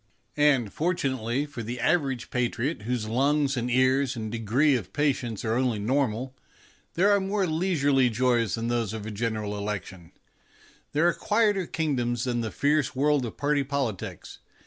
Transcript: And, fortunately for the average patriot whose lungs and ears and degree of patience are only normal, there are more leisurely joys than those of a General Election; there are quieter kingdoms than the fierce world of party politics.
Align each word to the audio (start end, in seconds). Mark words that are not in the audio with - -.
And, 0.37 0.73
fortunately 0.73 1.45
for 1.45 1.61
the 1.61 1.79
average 1.79 2.31
patriot 2.31 2.81
whose 2.85 3.07
lungs 3.07 3.55
and 3.55 3.69
ears 3.69 4.15
and 4.15 4.31
degree 4.31 4.75
of 4.75 4.93
patience 4.93 5.45
are 5.45 5.53
only 5.53 5.77
normal, 5.77 6.35
there 6.95 7.11
are 7.11 7.19
more 7.19 7.45
leisurely 7.45 8.09
joys 8.09 8.55
than 8.55 8.67
those 8.67 8.93
of 8.93 9.05
a 9.05 9.11
General 9.11 9.55
Election; 9.55 10.11
there 10.93 11.07
are 11.07 11.13
quieter 11.13 11.67
kingdoms 11.67 12.23
than 12.23 12.41
the 12.41 12.49
fierce 12.49 12.95
world 12.95 13.27
of 13.27 13.37
party 13.37 13.63
politics. 13.63 14.39